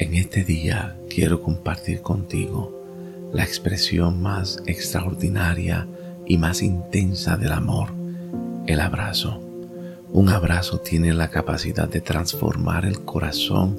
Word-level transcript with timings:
En 0.00 0.14
este 0.14 0.44
día 0.44 0.96
quiero 1.10 1.42
compartir 1.42 2.00
contigo 2.00 3.28
la 3.34 3.44
expresión 3.44 4.22
más 4.22 4.62
extraordinaria 4.64 5.86
y 6.24 6.38
más 6.38 6.62
intensa 6.62 7.36
del 7.36 7.52
amor, 7.52 7.90
el 8.66 8.80
abrazo. 8.80 9.42
Un 10.10 10.30
abrazo 10.30 10.80
tiene 10.80 11.12
la 11.12 11.28
capacidad 11.28 11.86
de 11.86 12.00
transformar 12.00 12.86
el 12.86 13.04
corazón 13.04 13.78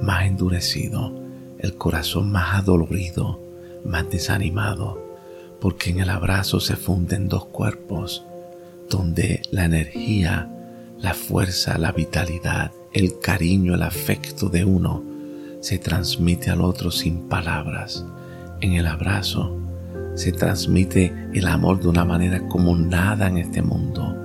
más 0.00 0.26
endurecido, 0.26 1.12
el 1.60 1.76
corazón 1.76 2.32
más 2.32 2.54
adolorido, 2.54 3.40
más 3.84 4.10
desanimado, 4.10 5.00
porque 5.60 5.90
en 5.90 6.00
el 6.00 6.10
abrazo 6.10 6.58
se 6.58 6.74
funden 6.74 7.28
dos 7.28 7.44
cuerpos, 7.44 8.24
donde 8.90 9.42
la 9.52 9.66
energía, 9.66 10.50
la 10.98 11.14
fuerza, 11.14 11.78
la 11.78 11.92
vitalidad, 11.92 12.72
el 12.92 13.20
cariño, 13.20 13.76
el 13.76 13.82
afecto 13.84 14.48
de 14.48 14.64
uno 14.64 15.11
se 15.62 15.78
transmite 15.78 16.50
al 16.50 16.60
otro 16.60 16.90
sin 16.90 17.28
palabras. 17.28 18.04
En 18.60 18.72
el 18.72 18.86
abrazo 18.86 19.56
se 20.16 20.32
transmite 20.32 21.14
el 21.32 21.46
amor 21.46 21.80
de 21.80 21.88
una 21.88 22.04
manera 22.04 22.46
como 22.48 22.76
nada 22.76 23.28
en 23.28 23.38
este 23.38 23.62
mundo. 23.62 24.18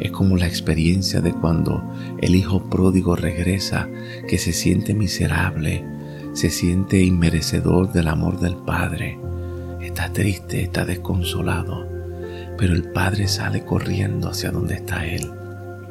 Es 0.00 0.10
como 0.10 0.36
la 0.36 0.48
experiencia 0.48 1.20
de 1.20 1.32
cuando 1.32 1.80
el 2.20 2.34
hijo 2.34 2.68
pródigo 2.68 3.14
regresa, 3.14 3.88
que 4.28 4.36
se 4.36 4.52
siente 4.52 4.92
miserable, 4.92 5.84
se 6.32 6.50
siente 6.50 7.00
inmerecedor 7.02 7.92
del 7.92 8.08
amor 8.08 8.40
del 8.40 8.56
Padre. 8.56 9.16
Está 9.80 10.12
triste, 10.12 10.60
está 10.62 10.84
desconsolado, 10.84 11.86
pero 12.58 12.74
el 12.74 12.90
Padre 12.90 13.28
sale 13.28 13.64
corriendo 13.64 14.28
hacia 14.28 14.50
donde 14.50 14.74
está 14.74 15.06
Él. 15.06 15.30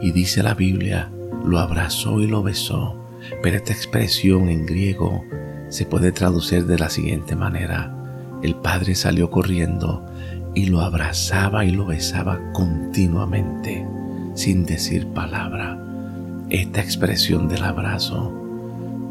Y 0.02 0.12
dice 0.12 0.44
la 0.44 0.56
Biblia, 0.56 1.10
lo 1.46 1.58
abrazó 1.58 2.20
y 2.20 2.28
lo 2.28 2.44
besó 2.44 2.99
pero 3.42 3.58
esta 3.58 3.74
expresión 3.74 4.50
en 4.50 4.66
griego 4.66 5.24
se 5.70 5.86
puede 5.86 6.12
traducir 6.12 6.66
de 6.66 6.80
la 6.80 6.90
siguiente 6.90 7.36
manera. 7.36 7.96
El 8.42 8.56
padre 8.56 8.96
salió 8.96 9.30
corriendo 9.30 10.06
y 10.56 10.66
lo 10.66 10.82
abrazaba 10.82 11.66
y 11.66 11.72
lo 11.72 11.86
besaba 11.86 12.40
continuamente, 12.54 13.86
sin 14.34 14.66
decir 14.66 15.08
palabra. 15.08 15.78
Esta 16.50 16.82
expresión 16.82 17.48
del 17.48 17.64
abrazo 17.64 18.34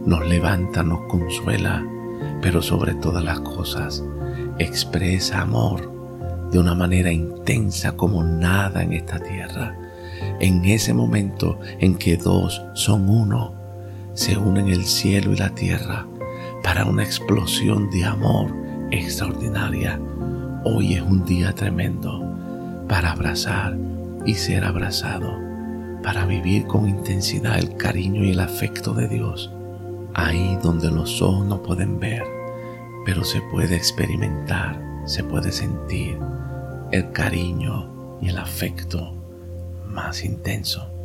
nos 0.05 0.27
levanta, 0.27 0.83
nos 0.83 1.01
consuela, 1.09 1.85
pero 2.43 2.63
sobre 2.63 2.95
todas 2.95 3.23
las 3.23 3.41
cosas 3.41 4.03
expresa 4.59 5.41
amor 5.41 5.99
de 6.51 6.59
una 6.59 6.75
manera 6.75 7.13
intensa 7.13 7.93
como 7.93 8.25
nada 8.25 8.83
en 8.83 8.93
esta 8.93 9.19
tierra. 9.19 9.77
En 10.41 10.65
ese 10.65 10.95
momento 10.95 11.61
en 11.79 11.97
que 11.97 12.17
dos 12.17 12.63
son 12.75 13.09
uno, 13.09 13.55
se 14.19 14.37
unen 14.37 14.67
el 14.67 14.85
cielo 14.85 15.33
y 15.33 15.37
la 15.37 15.55
tierra 15.55 16.05
para 16.65 16.85
una 16.87 17.05
explosión 17.05 17.89
de 17.89 18.05
amor 18.05 18.53
extraordinaria. 18.91 20.01
Hoy 20.65 20.95
es 20.95 21.03
un 21.03 21.25
día 21.25 21.55
tremendo 21.55 22.29
para 22.89 23.13
abrazar 23.13 23.79
y 24.27 24.35
ser 24.35 24.65
abrazado, 24.65 25.39
para 26.03 26.27
vivir 26.27 26.67
con 26.67 26.89
intensidad 26.89 27.61
el 27.61 27.77
cariño 27.77 28.25
y 28.25 28.33
el 28.33 28.41
afecto 28.41 28.93
de 28.93 29.07
Dios, 29.07 29.53
ahí 30.15 30.59
donde 30.65 30.91
los 30.91 31.23
ojos 31.23 31.47
no 31.47 31.63
pueden 31.63 32.01
ver, 32.01 32.25
pero 33.07 33.23
se 33.23 33.41
puede 33.53 33.77
experimentar, 33.77 34.83
se 35.05 35.23
puede 35.23 35.53
sentir 35.53 36.19
el 36.91 37.13
cariño 37.13 38.19
y 38.21 38.31
el 38.31 38.39
afecto 38.39 39.15
más 39.87 40.25
intenso. 40.25 40.98